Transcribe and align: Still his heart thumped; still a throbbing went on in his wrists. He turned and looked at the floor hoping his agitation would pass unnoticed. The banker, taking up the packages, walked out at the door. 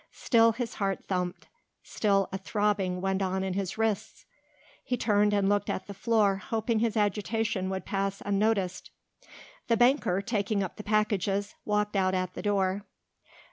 Still 0.13 0.53
his 0.53 0.73
heart 0.81 1.05
thumped; 1.07 1.45
still 1.83 2.27
a 2.31 2.39
throbbing 2.39 3.01
went 3.01 3.21
on 3.21 3.43
in 3.43 3.53
his 3.53 3.77
wrists. 3.77 4.25
He 4.83 4.97
turned 4.97 5.31
and 5.31 5.47
looked 5.47 5.69
at 5.69 5.85
the 5.85 5.93
floor 5.93 6.37
hoping 6.37 6.79
his 6.79 6.97
agitation 6.97 7.69
would 7.69 7.85
pass 7.85 8.19
unnoticed. 8.25 8.89
The 9.67 9.77
banker, 9.77 10.19
taking 10.23 10.63
up 10.63 10.77
the 10.77 10.83
packages, 10.83 11.53
walked 11.65 11.95
out 11.95 12.15
at 12.15 12.33
the 12.33 12.41
door. 12.41 12.83